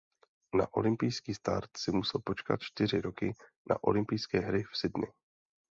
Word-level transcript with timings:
Na 0.55 0.67
olympijský 0.73 1.33
start 1.35 1.69
si 1.77 1.91
musel 1.91 2.21
počkat 2.25 2.59
čtyři 2.61 3.01
roky 3.01 3.33
na 3.69 3.83
olympijské 3.83 4.39
hry 4.39 4.63
v 4.63 4.77
Sydney. 4.77 5.11